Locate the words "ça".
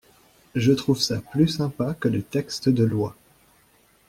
0.99-1.19